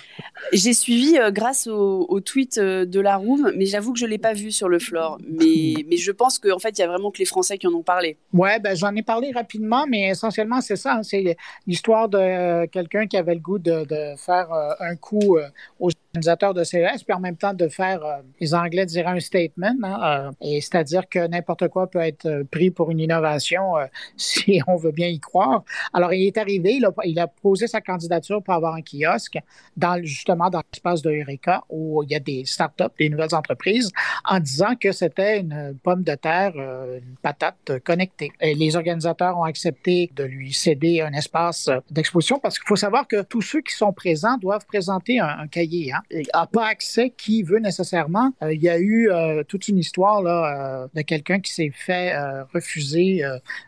[0.52, 4.18] J'ai suivi euh, grâce au, tweet euh, de la room, mais j'avoue que je l'ai
[4.18, 5.18] pas vu sur le floor.
[5.28, 7.72] Mais, mais je pense qu'en fait, il y a vraiment que les Français qui en
[7.72, 8.16] ont parlé.
[8.32, 10.96] Ouais, ben j'en ai parlé rapidement, mais essentiellement c'est ça.
[10.96, 11.36] Hein, c'est
[11.66, 13.86] l'histoire de euh, quelqu'un qui avait le goût de,
[14.16, 14.48] faire
[14.80, 15.38] un coup
[15.80, 18.00] aux organisateurs de CES, puis en même temps de faire,
[18.40, 22.90] les Anglais diraient un statement, hein, et c'est-à-dire que n'importe quoi peut être pris pour
[22.90, 23.74] une innovation
[24.16, 25.62] si on veut bien y croire.
[25.92, 29.38] Alors il est arrivé, il a, posé sa candidature pour avoir un kiosque
[29.76, 33.90] dans, justement dans l'espace de Eureka où il y a des startups, des nouvelles entreprises,
[34.24, 38.32] en disant que c'était une pomme de terre, euh, une patate connectée.
[38.40, 43.22] Les organisateurs ont accepté de lui céder un espace d'exposition parce qu'il faut savoir que
[43.22, 45.92] tous ceux qui sont présents doivent présenter un, cahier.
[45.92, 46.02] Hein.
[46.34, 48.32] N'a pas accès qui veut nécessairement.
[48.42, 52.16] Euh, il y a eu euh, toute une histoire là, de quelqu'un qui s'est fait
[52.54, 53.22] refuser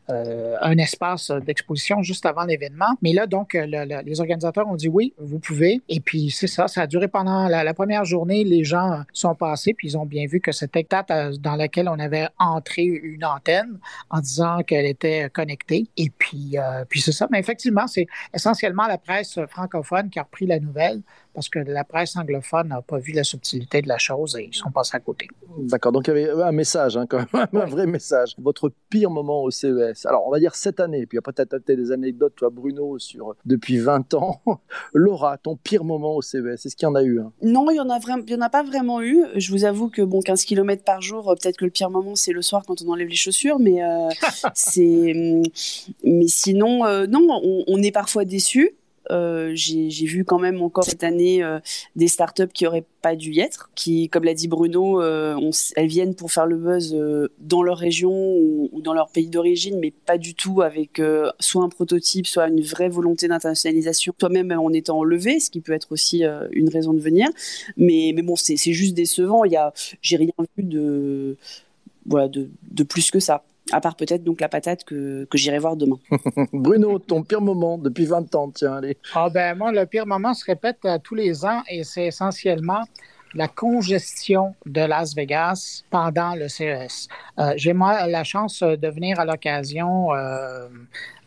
[0.08, 2.96] un espace d'exposition juste avant l'événement.
[3.02, 5.80] Mais là, donc, les organisateurs ont dit oui, vous pouvez.
[5.88, 8.44] Et puis, c'est ça, ça a duré pendant la, première journée.
[8.44, 11.88] Les gens sont passés, puis ils ont bien vu que c'était date euh, dans laquelle
[11.88, 13.78] on avait entré une antenne
[14.10, 15.88] en disant qu'elle était connectée.
[15.96, 17.28] Et puis, euh, puis c'est ça.
[17.30, 21.02] Mais effectivement, c'est essentiellement la presse francophone qui a repris la nouvelle
[21.34, 22.27] parce que la presse anglophone
[22.64, 25.28] n'a pas vu la subtilité de la chose et ils sont passés à côté.
[25.58, 28.34] D'accord, donc il y avait un message, hein, quand même, un vrai message.
[28.38, 31.92] Votre pire moment au CES, alors on va dire cette année, puis après peut-être des
[31.92, 34.40] anecdotes, toi Bruno, sur depuis 20 ans.
[34.92, 37.80] Laura, ton pire moment au CES, est-ce qu'il y en a eu Non, il n'y
[37.80, 39.24] en, a y en a pas vraiment eu.
[39.36, 42.14] Je vous avoue que bon, 15 km par jour, euh, peut-être que le pire moment
[42.14, 44.08] c'est le soir quand on enlève les chaussures, mais euh,
[44.54, 45.42] c'est.
[46.04, 48.77] Mais sinon, euh, non, on, on est parfois déçu.
[49.10, 51.58] Euh, j'ai vu quand même encore cette année euh,
[51.96, 55.86] des startups qui auraient pas dû y être, qui, comme l'a dit Bruno, euh, elles
[55.86, 56.96] viennent pour faire le buzz
[57.38, 61.00] dans leur région ou, dans leur pays d'origine, mais pas du tout avec
[61.38, 65.60] soit un prototype, soit une vraie volonté d'internationalisation, soit même en étant enlevé, ce qui
[65.60, 67.28] peut être aussi une raison de venir.
[67.76, 69.44] Mais, bon, c'est juste décevant.
[69.44, 69.58] Il y
[70.02, 71.36] j'ai rien vu de,
[72.06, 75.76] voilà, de plus que ça à part peut-être donc la patate que, que j'irai voir
[75.76, 75.98] demain.
[76.52, 78.96] Bruno, ton pire moment depuis 20 ans, tiens, allez.
[79.14, 82.82] Ah ben moi, le pire moment se répète euh, tous les ans et c'est essentiellement
[83.34, 87.08] la congestion de Las Vegas pendant le CES.
[87.38, 90.68] Euh, J'ai moi la chance de venir à l'occasion euh,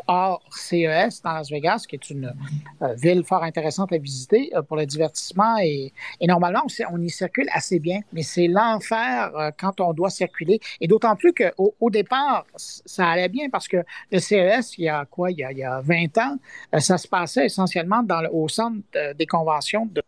[0.07, 2.33] hors CES dans Las Vegas, qui est une
[2.81, 5.57] euh, ville fort intéressante à visiter euh, pour le divertissement.
[5.61, 10.09] Et, et normalement, on, y circule assez bien, mais c'est l'enfer euh, quand on doit
[10.09, 10.59] circuler.
[10.79, 13.77] Et d'autant plus qu'au au départ, ça allait bien parce que
[14.11, 16.37] le CES, il y a quoi, il y a, il y a 20 ans,
[16.79, 18.81] ça se passait essentiellement dans au centre
[19.15, 20.01] des conventions de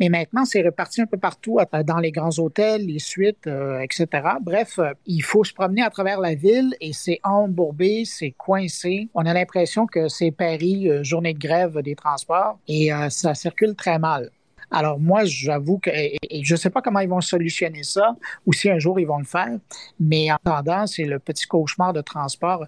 [0.00, 4.06] Mais maintenant, c'est reparti un peu partout, dans les grands hôtels, les suites, euh, etc.
[4.40, 8.76] Bref, il faut se promener à travers la ville et c'est embourbé, c'est coincé
[9.14, 13.34] on a l'impression que c'est Paris, euh, journée de grève des transports, et euh, ça
[13.34, 14.30] circule très mal.
[14.70, 15.90] Alors moi, j'avoue que
[16.30, 19.18] je ne sais pas comment ils vont solutionner ça ou si un jour ils vont
[19.18, 19.58] le faire,
[20.00, 22.66] mais en attendant, c'est le petit cauchemar de transport.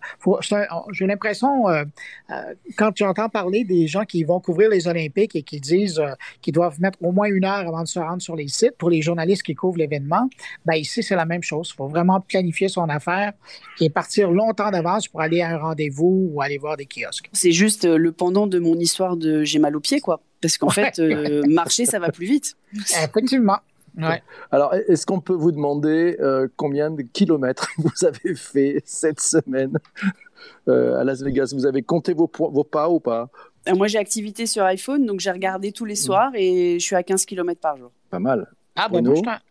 [0.92, 1.84] J'ai l'impression, euh,
[2.30, 6.12] euh, quand j'entends parler des gens qui vont couvrir les Olympiques et qui disent euh,
[6.40, 8.90] qu'ils doivent mettre au moins une heure avant de se rendre sur les sites pour
[8.90, 10.28] les journalistes qui couvrent l'événement,
[10.66, 11.70] ben ici, c'est la même chose.
[11.72, 13.32] Il faut vraiment planifier son affaire
[13.80, 17.28] et partir longtemps d'avance pour aller à un rendez-vous ou aller voir des kiosques.
[17.32, 20.20] C'est juste le pendant de mon histoire de j'ai mal au pied, quoi.
[20.40, 22.56] Parce qu'en fait, euh, marcher, ça va plus vite.
[22.74, 23.58] Effectivement.
[23.96, 24.22] Ouais.
[24.52, 29.78] Alors, est-ce qu'on peut vous demander euh, combien de kilomètres vous avez fait cette semaine
[30.68, 31.52] euh, à Las Vegas?
[31.52, 33.28] Vous avez compté vos, vos pas ou pas?
[33.74, 35.96] Moi, j'ai activité sur iPhone, donc j'ai regardé tous les mmh.
[35.96, 37.90] soirs et je suis à 15 km par jour.
[38.08, 38.48] Pas mal.
[38.80, 39.04] Ah, ben,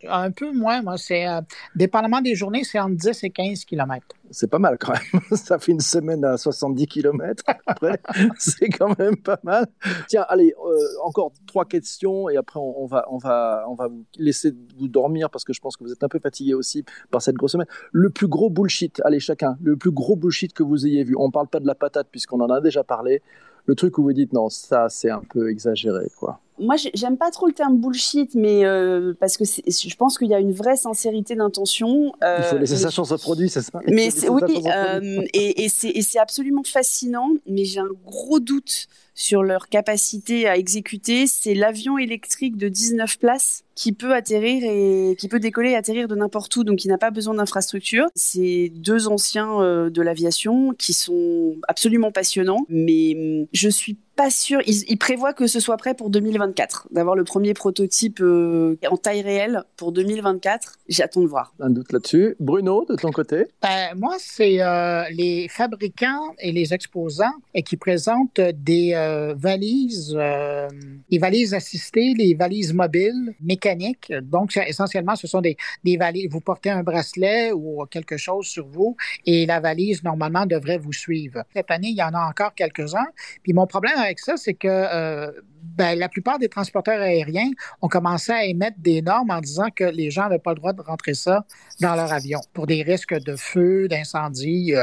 [0.08, 0.80] un, peu moins.
[0.80, 1.42] Moi, c'est euh,
[1.74, 4.06] dépendamment des journées, c'est entre 10 et 15 km.
[4.30, 5.22] C'est pas mal quand même.
[5.36, 8.00] Ça fait une semaine à 70 km après.
[8.38, 9.66] c'est quand même pas mal.
[10.08, 14.04] Tiens, allez, euh, encore trois questions et après on, va, on, va, on va vous
[14.16, 17.20] laisser vous dormir parce que je pense que vous êtes un peu fatigué aussi par
[17.20, 17.68] cette grosse semaine.
[17.92, 21.14] Le plus gros bullshit, allez chacun, le plus gros bullshit que vous ayez vu.
[21.18, 23.22] On parle pas de la patate puisqu'on en a déjà parlé.
[23.66, 27.30] Le truc où vous dites non, ça c'est un peu exagéré, quoi moi, j'aime pas
[27.30, 30.76] trop le terme bullshit, mais euh, parce que je pense qu'il y a une vraie
[30.76, 32.12] sincérité d'intention.
[32.22, 35.68] Euh, Il faut laisser sa chance au produit, c'est ça Mais oui, euh, et, et
[35.68, 41.26] c'est absolument fascinant, mais j'ai un gros doute sur leur capacité à exécuter.
[41.26, 46.06] C'est l'avion électrique de 19 places qui peut atterrir et qui peut décoller et atterrir
[46.06, 48.06] de n'importe où, donc qui n'a pas besoin d'infrastructure.
[48.14, 54.30] C'est deux anciens euh, de l'aviation qui sont absolument passionnants, mais hum, je suis pas
[54.30, 54.60] sûr.
[54.66, 59.22] Ils, prévoient que ce soit prêt pour 2024, d'avoir le premier prototype euh, en taille
[59.22, 60.74] réelle pour 2024.
[60.88, 61.54] J'attends de voir.
[61.60, 62.34] Un doute là-dessus.
[62.40, 63.46] Bruno, de ton côté?
[63.62, 70.12] Ben, Moi, c'est euh, les fabricants et les exposants et qui présentent des euh, valises,
[70.18, 70.66] euh,
[71.10, 74.12] les valises assistées, les valises mobiles, mécaniques.
[74.22, 76.26] Donc, essentiellement, ce sont des, des valises.
[76.28, 80.92] Vous portez un bracelet ou quelque chose sur vous et la valise, normalement, devrait vous
[80.92, 81.44] suivre.
[81.54, 83.06] Cette année, il y en a encore quelques-uns.
[83.44, 85.30] Puis mon problème avec ça, c'est que euh,
[85.76, 87.50] ben, la plupart des transporteurs aériens
[87.82, 90.72] ont commencé à émettre des normes en disant que les gens n'avaient pas le droit
[90.72, 91.44] de rentrer ça
[91.80, 94.74] dans leur avion pour des risques de feu, d'incendie,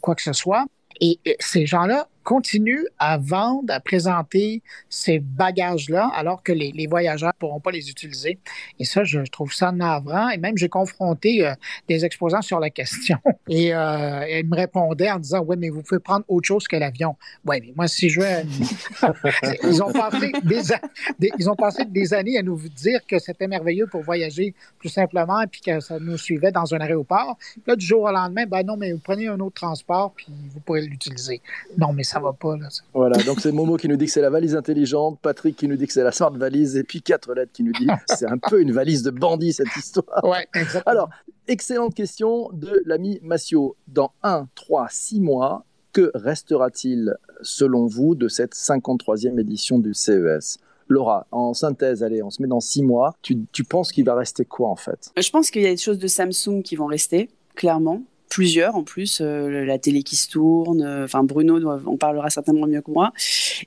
[0.00, 0.64] quoi que ce soit.
[1.00, 7.38] Et ces gens-là continue à vendre, à présenter ces bagages-là, alors que les, voyageurs ne
[7.38, 8.38] pourront pas les utiliser.
[8.78, 10.28] Et ça, je trouve ça navrant.
[10.28, 11.54] Et même, j'ai confronté euh,
[11.88, 13.16] des exposants sur la question.
[13.48, 16.76] Et euh, ils me répondaient en disant, oui, mais vous pouvez prendre autre chose que
[16.76, 17.16] l'avion.
[17.46, 18.26] Oui, mais moi, si je veux...
[19.64, 23.86] ils, ont passé des, ils ont passé des années à nous dire que c'était merveilleux
[23.86, 27.38] pour voyager plus simplement et puis que ça nous suivait dans un aéroport.
[27.66, 30.60] là, du jour au lendemain, ben non, mais vous prenez un autre transport puis vous
[30.60, 31.40] pourrez l'utiliser.
[31.78, 32.54] Non, mais ça va pas.
[32.94, 35.76] Voilà, donc c'est Momo qui nous dit que c'est la valise intelligente, Patrick qui nous
[35.76, 38.38] dit que c'est la smart valise, et puis quatre lettres qui nous dit c'est un
[38.38, 40.24] peu une valise de bandit cette histoire.
[40.24, 40.82] Ouais, exactement.
[40.86, 41.10] Alors,
[41.46, 43.76] excellente question de l'ami Massio.
[43.86, 50.58] Dans 1, 3, 6 mois, que restera-t-il selon vous de cette 53e édition du CES
[50.90, 53.14] Laura, en synthèse, allez, on se met dans 6 mois.
[53.20, 55.10] Tu, tu penses qu'il va rester quoi en fait?
[55.16, 58.84] Je pense qu'il y a des choses de Samsung qui vont rester, clairement plusieurs en
[58.84, 62.90] plus, euh, la télé qui se tourne, euh, enfin Bruno on parlera certainement mieux que
[62.90, 63.12] moi.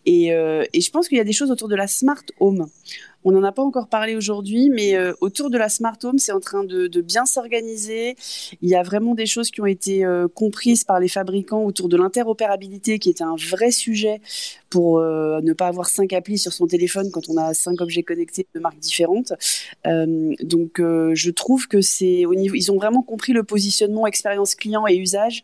[0.05, 2.67] Et, euh, et je pense qu'il y a des choses autour de la smart home.
[3.23, 6.39] On n'en a pas encore parlé aujourd'hui, mais autour de la smart home, c'est en
[6.39, 8.15] train de, bien s'organiser.
[8.63, 11.97] Il y a vraiment des choses qui ont été comprises par les fabricants autour de
[11.97, 14.21] l'interopérabilité, qui était un vrai sujet
[14.71, 18.47] pour ne pas avoir cinq applis sur son téléphone quand on a cinq objets connectés
[18.55, 19.33] de marques différentes.
[19.85, 24.87] donc, je trouve que c'est au niveau, ils ont vraiment compris le positionnement expérience client
[24.87, 25.43] et usage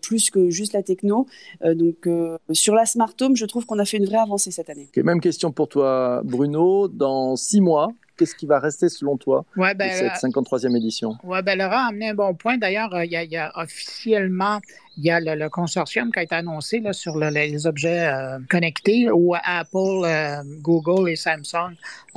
[0.00, 1.26] plus que juste la techno.
[1.64, 2.08] donc,
[2.52, 4.88] sur la smart home, je trouve qu'on a fait une vraie avancée cette année.
[4.96, 6.88] même question pour toi, Bruno.
[6.88, 7.88] Dans six mois,
[8.20, 11.16] qu'est-ce qui va rester selon toi ouais, ben, de cette 53e édition?
[11.24, 12.58] Oui, ben Laurent a amené un bon point.
[12.58, 14.60] D'ailleurs, euh, il y, a officiellement
[14.98, 19.10] il y a le, consortium qui a été annoncé là, sur les objets euh, connectés
[19.10, 21.76] où Apple, euh, Google et Samsung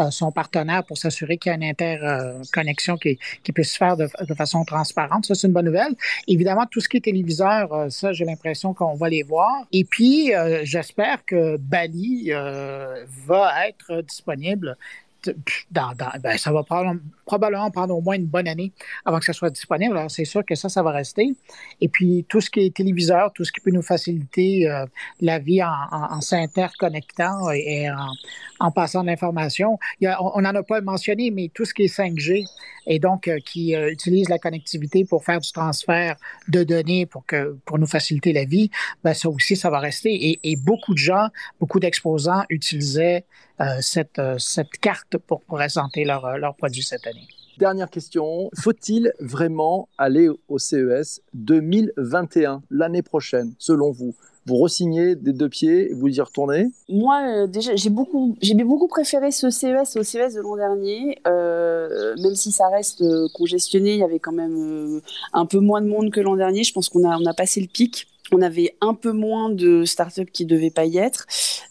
[0.10, 4.08] sont partenaires pour s'assurer qu'il y a une interconnexion qui, qui peut se faire de,
[4.36, 5.26] façon transparente.
[5.26, 5.96] Ça, c'est une bonne nouvelle.
[6.28, 9.66] Évidemment, tout ce qui est téléviseur, ça, j'ai l'impression qu'on va les voir.
[9.72, 14.76] Et puis, j'espère que Bali va être disponible
[15.72, 16.64] ben, ça va
[17.26, 18.72] probablement prendre au moins une bonne année
[19.06, 19.98] avant que ça soit disponible.
[19.98, 21.36] Alors, c'est sûr que ça, ça va rester.
[21.82, 24.86] Et puis, tout ce qui est téléviseur, tout ce qui peut nous faciliter euh,
[25.22, 27.90] la vie en, s'interconnectant et,
[28.60, 29.78] en, passant de l'information.
[30.02, 32.46] On n'en a pas mentionné, mais tout ce qui est 5G
[32.86, 36.16] et donc euh, qui euh, utilise la connectivité pour faire du transfert
[36.48, 38.70] de données pour, que, pour nous faciliter la vie,
[39.04, 40.40] ben, ça aussi, ça va rester.
[40.44, 41.28] Et, beaucoup de gens,
[41.60, 43.26] beaucoup d'exposants utilisaient
[43.82, 47.28] cette, euh, cette carte pour présenter leurs euh, produits cette année.
[47.60, 54.16] Dernière question, faut-il vraiment aller au CES 2021, l'année prochaine, selon vous?
[54.46, 56.68] Vous resignez des deux pieds et vous y retournez?
[56.90, 62.36] Moi, déjà, j'ai beaucoup, j'ai beaucoup préféré ce CES au CES de l'an dernier, même
[62.36, 63.94] si ça reste congestionné.
[63.94, 65.00] Il y avait quand même
[65.32, 66.66] un peu moins de monde que l'an dernier.
[66.66, 69.86] Je pense qu'on a, on a passé le pic on avait un peu moins de
[69.86, 71.26] startups qui devaient pas y être,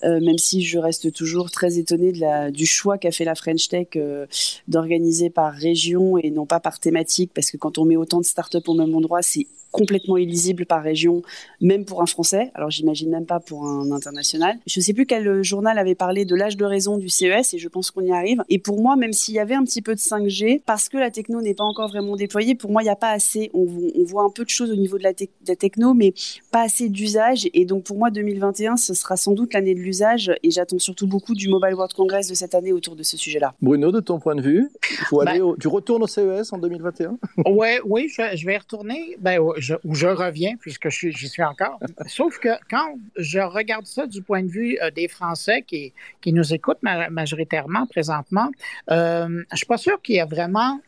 [0.04, 3.34] euh, même si je reste toujours très étonnée de la, du choix qu'a fait la
[3.34, 4.26] French Tech euh,
[4.68, 8.24] d'organiser par région et non pas par thématique, parce que quand on met autant de
[8.24, 11.22] startups au même endroit, c'est complètement illisible par région,
[11.60, 12.52] même pour un Français.
[12.54, 14.58] Alors j'imagine même pas pour un international.
[14.66, 17.54] Je ne sais plus quel euh, journal avait parlé de l'âge de raison du CES
[17.54, 18.44] et je pense qu'on y arrive.
[18.48, 21.10] Et pour moi, même s'il y avait un petit peu de 5G, parce que la
[21.10, 23.50] techno n'est pas encore vraiment déployée, pour moi il n'y a pas assez.
[23.54, 23.66] On,
[24.04, 25.14] voit un peu de choses au niveau de la,
[25.56, 26.12] techno, mais
[26.50, 27.48] pas assez d'usage.
[27.54, 31.06] Et donc pour moi 2021, ce sera sans doute l'année de l'usage et j'attends surtout
[31.06, 33.54] beaucoup du Mobile World Congress de cette année autour de ce sujet-là.
[33.62, 34.68] Bruno, de ton point de vue,
[35.08, 39.16] faut aller ben tu retournes au CES en 2021 Ouais, oui, je, je vais retourner.
[39.20, 41.78] Ben, je, où je reviens, puisque j'y suis encore.
[42.06, 45.92] Sauf que quand je regarde ça du point de vue euh, des Français qui,
[46.26, 48.50] nous écoutent majoritairement présentement,
[48.90, 50.80] euh, je suis pas sûr qu'il y a vraiment...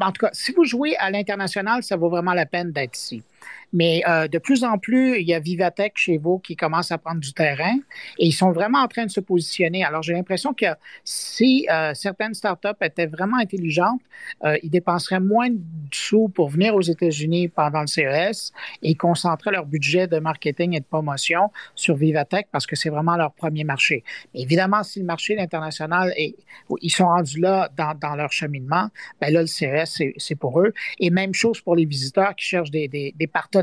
[0.00, 3.22] En tout cas, si vous jouez à l'international, ça vaut vraiment la peine d'être ici.
[3.72, 6.98] Mais euh, de plus en plus, il y a Vivatech chez vous qui commence à
[6.98, 7.76] prendre du terrain
[8.18, 9.84] et ils sont vraiment en train de se positionner.
[9.84, 10.66] Alors, j'ai l'impression que
[11.04, 14.00] si euh, certaines startups étaient vraiment intelligentes,
[14.44, 15.60] euh, ils dépenseraient moins de
[15.92, 18.52] sous pour venir aux États-Unis pendant le CES
[18.82, 23.16] et concentreraient leur budget de marketing et de promotion sur Vivatech parce que c'est vraiment
[23.16, 24.04] leur premier marché.
[24.34, 26.34] évidemment, si le marché international est,
[26.80, 28.88] ils sont rendus là dans, dans leur cheminement,
[29.20, 30.72] ben là, le CES, c'est pour eux.
[30.98, 33.59] Et même chose pour les visiteurs qui cherchent des, des, des partenaires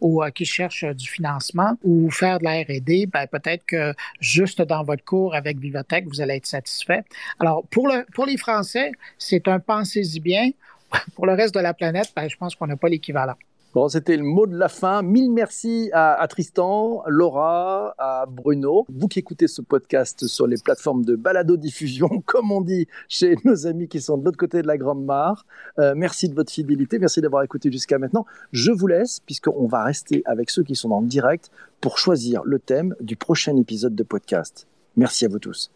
[0.00, 3.94] ou euh, qui cherchent euh, du financement ou faire de la R&D, ben, peut-être que
[4.20, 7.04] juste dans votre cours avec Vivatech, vous allez être satisfait.
[7.40, 10.50] Alors, pour, le, pour les Français, c'est un pensez-y bien.
[11.14, 13.36] Pour le reste de la planète, ben, je pense qu'on n'a pas l'équivalent.
[13.74, 15.02] Bon, c'était le mot de la fin.
[15.02, 18.86] Mille merci à, Tristan, Laura, à Bruno.
[18.88, 23.66] Vous qui écoutez ce podcast sur les plateformes de balado-diffusion, comme on dit chez nos
[23.66, 25.44] amis qui sont de l'autre côté de la Grande Mare.
[25.80, 27.00] Euh, merci de votre fidélité.
[27.00, 28.26] Merci d'avoir écouté jusqu'à maintenant.
[28.52, 32.42] Je vous laisse, puisqu'on va rester avec ceux qui sont dans le direct pour choisir
[32.44, 34.68] le thème du prochain épisode de podcast.
[34.96, 35.72] Merci à vous tous.